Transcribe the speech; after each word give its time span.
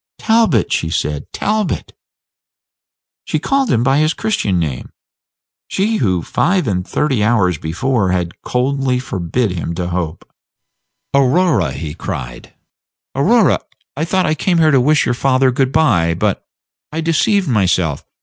"Talbot!" 0.17 0.73
she 0.73 0.89
said, 0.89 1.31
"Talbot!" 1.31 1.93
She 3.23 3.37
called 3.37 3.69
him 3.69 3.83
by 3.83 3.99
his 3.99 4.15
Christian 4.15 4.57
name, 4.57 4.89
she 5.67 5.97
who 5.97 6.23
five 6.23 6.67
and 6.67 6.87
thirty 6.87 7.23
hours 7.23 7.59
before 7.59 8.09
had 8.09 8.41
coldly 8.41 8.97
forbidden 8.97 9.57
him 9.59 9.75
to 9.75 9.89
hope. 9.89 10.27
"Aurora," 11.13 11.71
he 11.73 11.93
cried, 11.93 12.51
"Aurora, 13.13 13.59
I 13.95 14.03
thought 14.03 14.25
I 14.25 14.33
came 14.33 14.57
here 14.57 14.71
to 14.71 14.81
wish 14.81 15.05
your 15.05 15.13
father 15.13 15.51
good 15.51 15.71
by; 15.71 16.15
but 16.15 16.47
I 16.91 16.99
deceived 17.01 17.47
myself. 17.47 18.03